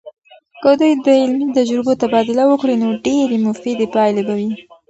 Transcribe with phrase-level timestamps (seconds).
[0.61, 4.51] که دوی د علمي تجربو تبادله وکړي، نو ډیرې مفیدې پایلې به وي.